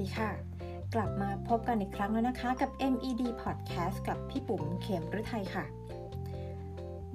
[0.00, 0.30] ดีค่ะ
[0.94, 5.64] กลับมาพบกันอีกครั้งแล้วนะคะ กับ MED Podcast กับพี่ปุ๋มเข็มฤทัยค่ะ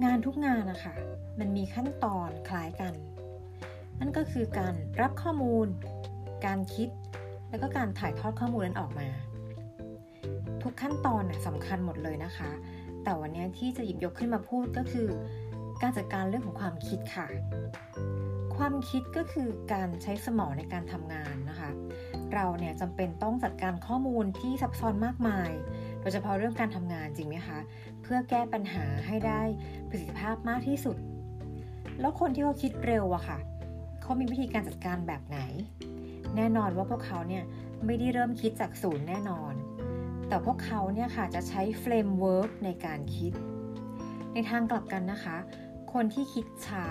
[0.04, 0.94] งานทุกงานนะคะ
[1.38, 2.94] มันมีขั้นตอนคล้ายกัน
[4.00, 5.66] นั่นก็คือการรับข้อมูล
[6.46, 6.88] การคิด
[7.50, 9.08] แล้วก็การถ่ายทอดข้อมูลนั้นออกมา
[10.62, 12.50] ทุกขั้นตอนนะสำคัญหมดเลยนะคะ
[13.04, 15.08] แต่วันนี้ที่จะหยิบยกขึ้นมาพูดก็คือ
[15.82, 17.26] การจัดการเรื่องของความคิดค่ะ
[18.56, 21.70] ความคิดก็คือการใช้สมองในการทำงานนะคะ
[22.34, 25.50] เราเนี่ยจำเป็นต้องจัดการข้อมูลที่ซับซ้อนมากมาย
[26.00, 27.58] โดยเฉพาะเรื่องการทำงานจริงไหมคะ
[28.02, 29.42] เพื่อแก้ปัญหาให้ได้
[29.88, 30.96] ประสิทธิภาพมากที่สุด
[32.00, 33.38] แล้วคนที่เขาคิดเร็วอะค่ะ
[34.02, 35.38] เขามีวิธีการจัดการแบบไหน
[36.36, 37.44] แน่นอนว่าพวกเขาเนี่ย
[37.86, 39.54] ไม่ได้เริ่มคิดจากศูนย์แน่นอน
[40.28, 43.32] แต่พวกเขาเนี่ยค่ะจะใช้ framework ในการคิด
[44.32, 45.36] ในทางกลับกันนะคะ
[45.92, 46.86] คนที่คิดช้า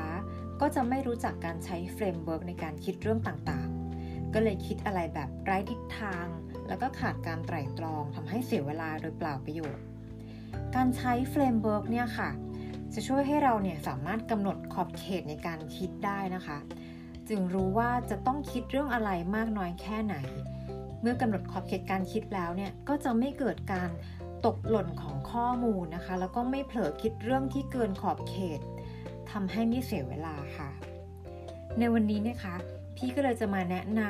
[0.61, 3.69] ก็จะไม่รู้จักการใช้ framework ในการคิดเรื่องต่าง
[4.35, 6.25] ก็เลยคิดอะไรแบบไร้ทิศทาง
[6.67, 9.83] แล้วก็ขาดการไตร่ตรองทำให้เสียเวลาโดยเปล่าประโยชน์
[10.75, 12.29] การใช้ framework เนี่ยค่ะ
[12.93, 16.57] จะช่วยให้เราเนี่ยสามารถกำหนดขอบเขตในการคิดได้นะคะ
[17.29, 20.15] จึงรู้ว่าจะต้องคิดเรื่องอะไรมากน้อยแค่ไหน
[21.01, 23.89] เมื่อกำหนดขอบเขตการคิดแล้วเนี่ยก็จะไม่เกิดการ
[24.45, 28.59] ตกหล่นของข้อมูลนะคะ แล้วก็ไม่เผลอคิดเรื่องที่เกินขอบเขต
[29.31, 30.69] ทำให้ไม่เสียเวลาค่ะ
[31.79, 32.55] ในวันนี้นะคะ
[32.95, 34.01] พี่ก็เลยจะมาแนะน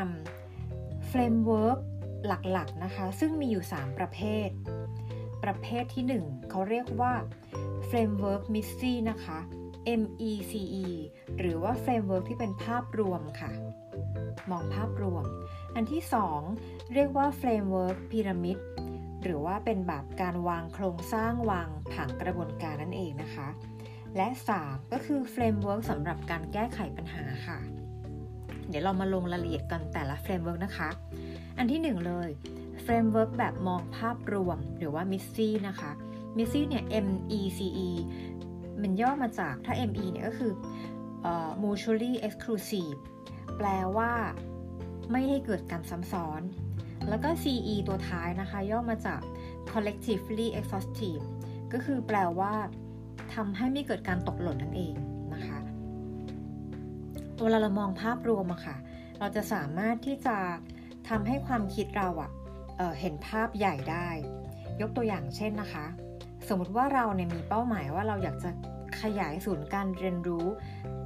[0.49, 1.79] ำ framework
[2.27, 4.49] หลักๆนะคะ ซึ่งมีอยู่ 3 ประเภท
[5.43, 7.13] ประเภทที่ 1 เขาเรียกว่า
[7.87, 9.39] framework MECE นะคะ
[9.99, 10.87] MECE
[11.39, 13.51] หรือว่า framework ที่เป็นภาพรวมค่ะ
[14.49, 15.25] มองภาพรวม
[15.75, 16.03] อันที่
[16.47, 18.57] 2 เรียกว่า framework พีระมิด
[19.23, 23.47] หรือว่าเป็นแบบการวางโครงสร้างวางผังกระบวนการนั่นเองนะคะ
[24.15, 24.27] และ
[24.59, 27.59] 3 ก็คือ framework สำหรับการแก้ไขปัญหาค่ะ
[28.69, 30.89] เดี๋ยวเรามาลงรายละเอียดกันแต่ละ framework นะคะ
[31.57, 32.29] อันที่ 1 เลย
[32.83, 35.91] framework แบบมองภาพรวมหรือว่า MISI นะคะ
[36.37, 37.89] MISI เนี่ย MECE
[38.81, 40.53] มันย่อมาจากถ้า ME เนี่ยก็คือ
[41.29, 42.97] uh, mutually exclusive
[43.57, 43.67] แปล
[43.97, 44.11] ว่า
[45.11, 46.41] ไม่ให้เกิดการซ้ำซ้อน
[47.09, 49.21] แล้วก็ CE ตัวท้ายนะคะ ย่อมาจาก
[49.71, 51.23] collectively exhaustive
[51.73, 52.53] ก็คือแปลว่า
[53.33, 54.95] ทำให้ไม่เกิดการตกหล่นนั่นเอง
[57.43, 58.75] เวลาเรามองภาพรวมอะค่ะ
[59.19, 60.37] เราจะสามารถที่จะ
[61.09, 62.31] ทำให้ความคิดเราอะ
[62.77, 64.09] เเห็นภาพใหญ่ได้
[64.81, 65.85] ยกตัวอย่างเช่นนะคะ
[66.47, 68.49] สมมติว่าเราเนี่ยมีเป้าหมายว่าเราอยากจะ
[69.01, 70.45] ขยายศูนย์การเรียนรู้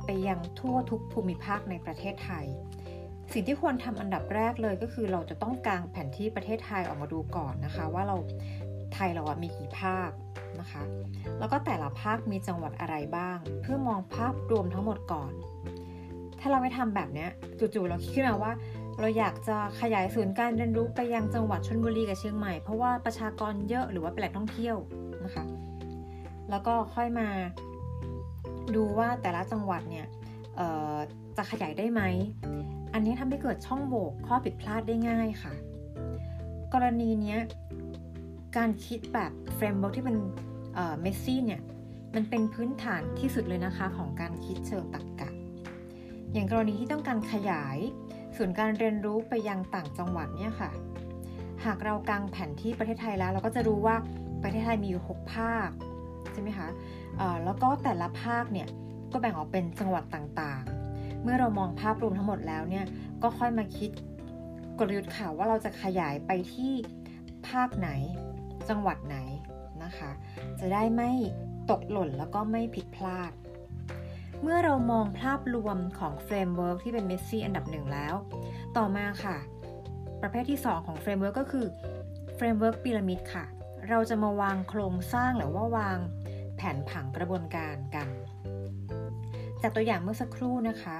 [0.06, 2.46] ไปยังทั่วทุกภูมิภาคในประเทศไทย
[3.34, 8.16] สิ่งที่ควรทำอันดับแรกเลยก็คือเราจะต้องกางแผนที่ประเทศไทยออกมาดูก่อนนะคะ ว่าเรา
[8.94, 10.09] ไทยเราอะมีกี่ภาค
[10.59, 10.84] นะคะ
[11.40, 15.34] แล้วก็แต่ละภาคมีจังหวัดอะไรบ้าง เพื่อมองภาพรวมทั้งหมดก่อน
[16.39, 17.27] ถ้าเราไม่ทำแบบนี้
[17.59, 18.51] จู่ๆเราคิดขึ้นมาว่า
[19.00, 24.75] เราอยากจะขยายศูนย์การเรียนรู้ไปยังจังหวัดชลบุรีกับเชียงใหม่เพราะว่าประชากรเยอะหรือว่าเป็นแหล่งท่องเที่ยว
[25.25, 25.44] นะคะ
[26.49, 27.28] แล้วก็ค่อยมา
[28.75, 30.05] ดูว่าแต่ละจังหวัดเนี่ย
[31.38, 32.01] จะขยายได้ไหม
[32.94, 35.53] อันนี้ทำให้เกิดช่องโหว่ข้อผิดพลาดได้ง่ายค่ะ
[36.73, 37.38] กรณีนี้
[38.57, 40.17] การคิดแบบ framework ที่เป็น
[41.01, 41.61] MECE เนี่ย
[42.16, 45.19] มันเป็นพื้นฐานที่สุดเลยนะคะของการคิดเชิงตรรกกะ
[46.34, 47.78] อย่างกรณีที่ต้องการขยาย
[48.38, 50.72] ศูนย์การเรียนรู้ไปยังต่างจังหวัดเนี่ยค่ะ
[51.66, 53.95] หากเรากางแผนที่ประเทศไทยแล้ว เราก็จะรู้ว่า
[54.44, 55.69] ประเทศไทยมีอยู่ 6 ภาค
[56.34, 56.67] ใช่ไหมคะ
[57.44, 58.67] แล้วก็แต่ละภาคเนี่ย
[59.12, 62.85] ก็แบ่งออกเป็นจังหวัดต่างๆ เมื่อเรามองภาพรวมทั้งหมดแล้วเนี่ย
[63.23, 63.90] ก็ค่อยมาคิด
[64.79, 66.73] กลยุทธ์ค่ะว่าเราจะขยายไปที่
[67.47, 67.90] ภาคไหน
[68.69, 69.17] จังหวัดไหน
[69.84, 70.11] นะคะ
[70.59, 71.11] จะได้ไม่
[71.72, 73.31] ตกหล่นแล้วก็ไม่ผิดพลาด
[74.41, 78.13] เมื่อเรามองภาพรวมของ framework ที่เป็น MECE อันดับหนึ่งแล้ว
[78.77, 79.38] ต่อมาค่ะ
[80.22, 81.66] ประเภทที่ 2 ของ framework ก็คือ
[82.35, 83.45] framework พีระมิดค่ะ
[83.89, 85.97] เราจะมาวางโครงสร้างหรือว่าวาง
[86.55, 88.07] แผนผังกระบวนการกัน
[89.61, 90.97] จากตัวอย่างเมื่อสักครู่นะคะ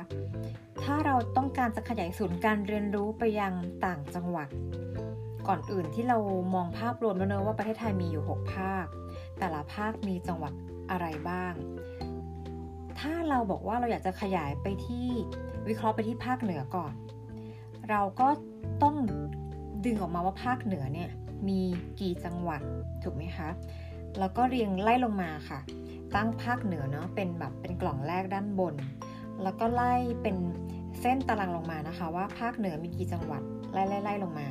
[0.84, 3.54] ถ้าเราต้องการจะขยายศูนย์การเรียนรู้ไปยัง
[3.86, 4.50] ต่างจังหวัด
[5.48, 6.18] ก่อนอื่นที่เรา
[6.56, 8.86] มองภาพรวมแล้วเนอะว่าประเทศไทยมีอยู่ 6 ภาค
[9.40, 10.54] แต่ละภาคมีจังหวัด
[10.92, 11.54] อะไรบ้าง
[13.00, 15.08] ถ้าเราบอกว่าเราอยากจะขยายไปที่
[15.68, 16.94] วิเคราะห์ไปที่ภาคเหนือก่อน
[17.90, 18.28] เราก็
[18.84, 18.96] ต้อง
[19.86, 21.10] ดึงออกมาว่าภาคเหนือเนี่ย
[21.48, 21.60] มี
[22.00, 22.62] กี่จังหวัด
[23.04, 23.50] ถูกไหมคะ
[24.20, 25.60] แล้วก็เรียงไล่ลงมาค่ะ
[26.16, 28.76] ตั้งภาคเหนือเนาะเป็นแบบเป็นกล่องแรกด้านบน
[29.44, 30.36] แล้วก็ไล่เป็น
[31.02, 33.42] เส้นตารางลงมานะคะ ว่าภาคเหนือมีกี่จังหวัด
[33.74, 34.48] ไล่ไล่ไล่ลงมา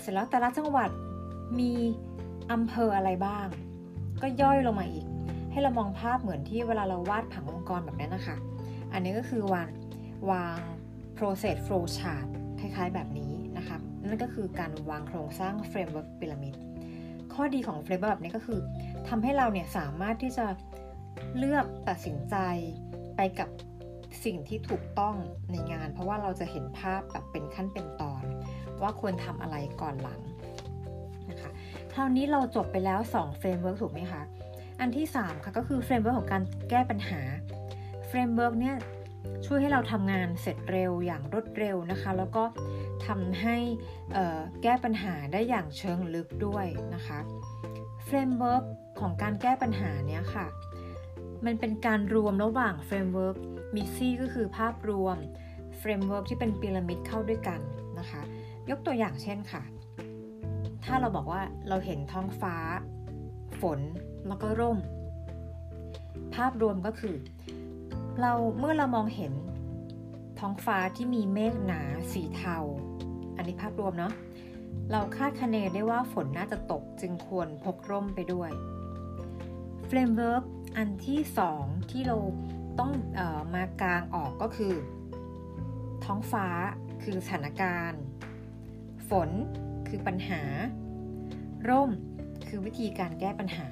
[0.00, 0.90] เสร็จแล้วแต่ละจังหวัด
[1.58, 1.72] มี
[2.52, 3.46] อำเภออะไรบ้าง
[4.22, 5.06] ก็ย่อยลงมาอีก
[5.54, 8.36] ให้เรามองภาพเหมือนที่เวลาเราวาดผังองค์กรแบบนั้นนะคะ
[8.92, 9.68] อันนี้ก็คือวาง
[10.30, 10.58] วาง
[11.16, 12.26] process flow chart
[12.60, 16.54] คล้ายๆแบบนี้นะคะนั่นก็คือการวางโครงสร้าง framework พีระมิด
[17.34, 18.58] ข้อดีของ framework แบบนี้ก็คือ
[19.08, 20.46] ทำให้เราเนี่ยสามารถที่จะ
[21.38, 22.36] เลือกตัดสินใจ
[23.16, 23.48] ไปกับ
[24.24, 25.14] สิ่งที่ถูกต้อง
[25.50, 28.24] ในงาน เพราะว่าเราจะเห็นภาพแบบเป็นขั้นเป็นตอน
[28.82, 30.20] ว่าควรทำอะไรก่อนหลัง
[31.30, 31.50] นะคะ
[31.92, 34.22] คราวนี้เราจบไปแล้ว2 framework ถูกไหมคะ
[34.84, 37.20] อันที่ 3 ค่ะก็คือ framework ของการแก้ปัญหา
[38.08, 38.76] framework เนี่ย
[39.46, 42.44] ช่วยให้เราทำงานเสร็จเร็วอย่างรวดเร็วนะคะ แล้วก็
[43.06, 43.56] ทำให้
[44.62, 47.18] แก้ปัญหาได้อย่างเชิงลึกด้วยนะคะ
[48.04, 48.64] framework
[49.00, 50.46] ของการแก้ปัญหาเนี้ยค่ะ
[51.44, 53.36] มันเป็นการรวมระหว่าง framework
[53.74, 55.16] MECE ก็คือภาพรวม
[55.78, 57.60] framework ที่เป็นพีระมิดเข้าด้วยกัน
[57.98, 58.22] นะคะ
[58.70, 59.62] ยกตัวอย่างเช่นค่ะ
[60.84, 62.56] ถ้าเราบอกว่าเราเห็นท้องฟ้า
[63.60, 63.80] ฝน
[64.26, 64.78] แล้วก็ร่ม
[66.34, 67.16] ภาพรวมก็คือ
[68.20, 69.32] เราเมื่อเรามองเห็น
[70.38, 71.80] ท้องฟ้าที่มีเมฆหนา
[72.12, 72.58] สีเทา
[73.36, 74.12] อันนี้ภาพรวมเนาะ
[74.90, 78.50] เราคาดคะเนได้ว่าฝนน่าจะตกจึงควรพกร่มไปด้วย
[79.86, 80.44] framework
[80.76, 82.16] อันที่สองที่เรา
[82.78, 84.74] ต้องออมากลางออกก็คือ
[86.04, 86.46] ท้องฟ้า
[87.02, 88.02] คือสถานการณ์
[89.10, 89.30] ฝน
[89.88, 90.42] คือปัญหา
[91.68, 91.90] ร่ม
[92.48, 93.68] คือวิธีการแก้ปัญหา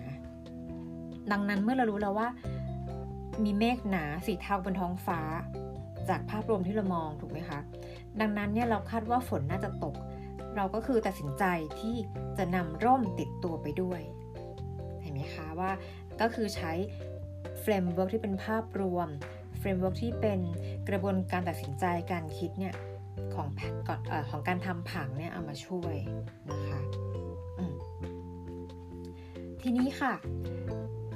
[1.33, 2.29] ดังนั้นเมื่อเรารู้แล้วว่า
[3.45, 5.21] มีเมฆหนาสีเทาบนท้องฟ้า
[6.09, 7.61] จากภาพรวมที่เรามองถูกไหมคะ
[8.21, 9.95] ดังนั้นเนี่ยเราคาดว่าฝนน่าจะตก
[10.57, 11.45] เราก็คือตัดสินใจ
[11.81, 11.97] ที่
[12.39, 14.01] จะนำร่มติดตัวไปด้วย
[15.03, 15.71] เห็นไหมคะว่า
[16.21, 16.73] ก็คือใช้
[17.61, 19.09] framework ที่เป็นภาพรวม
[19.59, 20.41] framework ที่เป็น
[20.89, 22.75] กระบวนการตัดสินใจการคิดเนี่ย
[23.35, 23.49] ของ
[23.89, 25.95] ก่อนของการทำผังเนี่ยเอามาช่วย
[26.51, 26.81] นะคะ
[29.63, 30.13] ทีนี้ค่ะ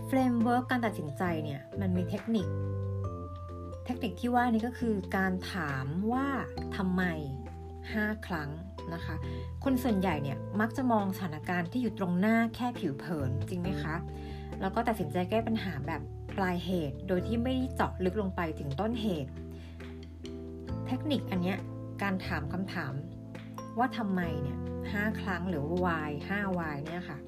[0.07, 2.47] framework การตัดสินใจเนี่ยมันมีเทคนิค
[3.85, 6.27] เทคนิคที่ว่านี้ก็คือการถามว่า
[6.77, 7.03] ทำไม
[7.65, 8.51] 5 ครั้ง
[8.95, 9.15] นะคะ
[9.65, 13.95] คนส่วนใหญ่เนี่ยมักจะมองสถานการณ์ที่อยู่ตรงหน้าแค่ผิวเผินจริงไหมคะ
[14.61, 16.01] แล้วก็ตัดสินใจแก้ปัญหาแบบ
[16.37, 19.31] ปลายเหตุ โดยที่ไม่เจาะลึกลงไปถึงต้นเหตุ
[20.87, 21.59] เทคนิคอันเนี้ย
[22.03, 22.93] การถามคำถาม
[23.79, 24.59] ว่าทำไมเนี่ย
[24.93, 27.19] ห้าครั้งหรือ why 5 why เนี่ยค่ะ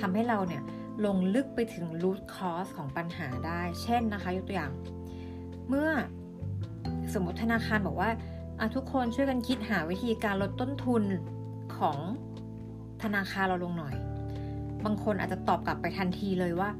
[0.00, 0.62] ทำให้เราเนี่ย
[1.06, 4.72] ลงลึกไปถึง root cause ของปัญหาได้ เช่นนะคะ ยกตัวอย่าง
[5.68, 5.90] เมื่อ
[7.12, 8.10] สมมติธนาคารบอกว่า
[8.74, 11.02] ทุกคนช่วยกันคิดหาวิธีการลดต้นทุน
[11.76, 11.98] ของ
[13.02, 13.94] ธนาคารเราลงหน่อย
[14.84, 16.70] บางคนอาจจะตอบกลับไปทันทีเลยว่า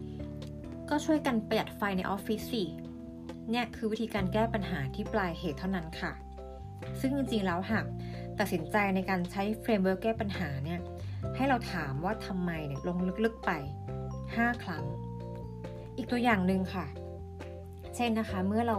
[0.90, 2.62] ก็ช่วยกันประหยัดไฟในออฟฟิศสิ
[3.50, 6.12] เนี่ยคือวิธีการแก้ปัญหาที่ปลายเหตุเท่านั้นค่ะ
[7.00, 7.84] ซึ่งจริงๆแล้วหาก
[8.38, 10.80] ตัดสินใจในการใช้ framework แก้ปัญหาเนี่ย
[11.36, 13.50] ให้เราถามว่าทำไมเนี่ยลงลึกๆไป
[14.06, 14.84] 5 ครั้ง
[15.96, 16.86] อีกตัวอย่างหนึ่งค่ะ
[17.96, 18.78] เช่นนะคะเมื่อเรา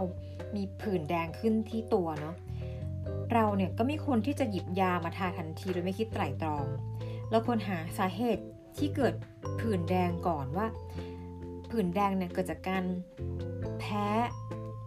[0.56, 2.36] มีผื่นแดงขึ้นที่ตัวเนาะ
[3.32, 6.66] เราเนี่ยก็ไม่ควรที่จะหยิบยามาทาทันทีโดยไม่คิดไตร่ตรอง
[7.30, 8.44] เราควรหาสาเหตุ
[8.78, 9.14] ที่เกิด
[9.60, 10.66] ผื่นแดงก่อนว่า
[11.70, 12.84] ผื่นแดงเนี่ยเกิดจากการ
[13.80, 14.08] แพ้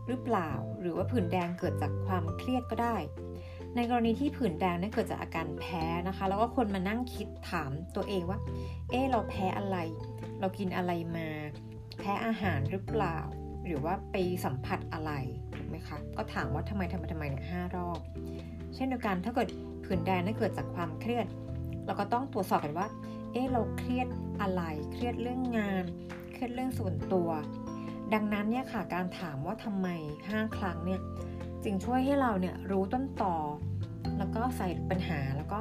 [0.08, 0.52] หรือเปล่า
[0.82, 2.96] หรือว่าผื่นแดงเกิดจากความเครียดก็ได้
[3.76, 8.40] ในกรณีที่ผื่นแดงเนี่ยเกิดจากอาการแพ้นะคะ แล้วก็คนมานั่งคิดถามตัวเองว่า
[8.90, 9.78] เออเราแพ้อะไร
[10.40, 11.28] เรากินอะไรมา
[12.00, 13.18] แพ้อาหารหรือเปล่า
[13.66, 15.12] หรือว่าไปสัมผัสอะไร
[15.56, 18.00] ถูกไหมคะ ก็ถามว่าทำไมทำไมทำไมเนี่ยห้ารอบ
[18.76, 19.48] เช่นเดียวกันถ้าเกิด
[19.86, 21.28] ผื่นแดงนั่นเกิดจากความเครียด
[21.86, 22.88] เราก็ต้องตรวจสอบกันว่า
[23.32, 24.08] เออเราเครียด
[24.42, 25.84] อะไร เครียดเรื่องงาน
[26.32, 27.30] เครียดเรื่องส่วนตัว
[28.14, 29.88] ดังนั้นเนี่ยค่ะ การถามว่าทำไม
[30.28, 31.02] 5ครั้งเนี่ย
[31.66, 33.36] จึงช่วยให้เราเนี่ยรู้ต้นต่อ
[34.18, 35.60] แล้วก็ใส่ปัญหาแล้วก็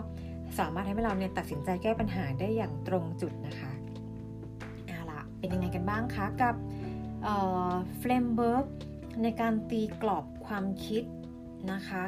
[0.59, 3.73] สามารถให้เราเนี่ยตัดสินใจแก้ปัญหาได้อย่างตรงจุดนะคะ
[4.87, 6.55] เอาละเป็นยังไงกันบ้างคะกับ
[7.99, 8.67] framework
[9.23, 11.05] ในการตีกรอบความคิด
[11.73, 12.03] นะคะ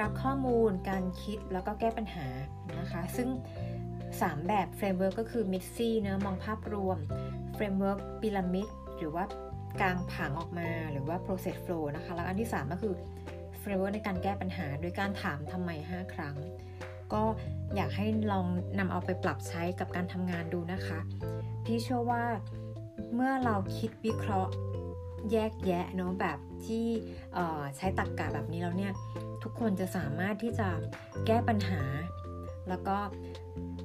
[0.00, 2.26] รับข้อมูลการคิดแล้วก็แก้ปัญหา
[2.78, 3.28] นะคะ ซึ่ง
[3.88, 6.98] 3 แบบ framework ก็คือ MECE เนอะมองภาพรวม
[7.54, 8.68] framework พีระมิด
[8.98, 9.24] หรือว่า
[9.80, 12.94] กางผังออกมาหรือว่า process flow นะคะ แล้วอันที่ 3 ก็คือ
[13.62, 16.36] framework ในการแก้ปัญหาโดยการถามทำไม 5 ครั้ง
[17.12, 17.22] ก็
[17.76, 18.46] อยากให้ลอง
[18.78, 21.00] นำเอาไปปรับใช้กับการทำงานดูนะคะ
[21.64, 22.24] พี่เชื่อว่า
[23.14, 24.52] เมื่อเราคิดวิเคราะห์
[25.32, 26.86] แยกแยะเนาะแบบที่
[27.76, 28.92] ใช้ตรรกะแบบนี้แล้วเนี่ย
[29.42, 30.68] ทุกคนจะสามารถที่จะ
[31.26, 31.82] แก้ปัญหา
[32.68, 32.96] แล้วก็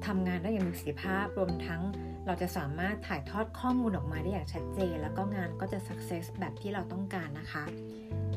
[0.06, 1.82] ทำงานได้อย่างมีประสิทธิภาพรวมทั้ง
[2.26, 7.64] เราจะสามารถถ่ายทอดข้อมูลออกมาได้อย่างชัดเจน แล้วก็งานก็จะ success แบบที่เราต้องการนะคะ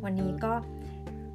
[0.04, 0.54] วันนี้ก็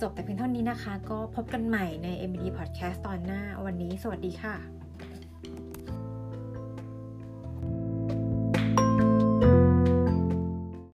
[0.00, 4.75] จบแต่เพียงเท่านี้นะคะ ก็พบกันใหม่ใน MBD Podcast ตอนหน้า วันนี้สวัสดีค่ะ